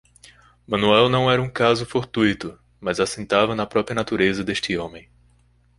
[0.65, 5.07] Manoel não era um caso fortuito, mas assentava na própria natureza deste homem.